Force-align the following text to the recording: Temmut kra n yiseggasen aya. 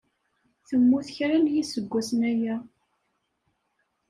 Temmut 0.67 1.07
kra 1.15 1.37
n 1.39 1.45
yiseggasen 1.53 2.21
aya. 2.31 2.55